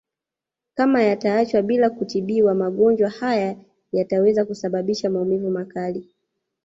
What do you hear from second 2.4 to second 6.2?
magonjwa hayo yanaweza kusababisha maumivu makali